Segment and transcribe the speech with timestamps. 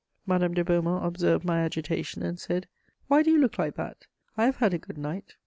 [0.25, 2.65] Madame de Beaumont observed my agitation, and said:
[3.07, 4.07] "Why do you look like that?
[4.35, 5.35] I have had a good night."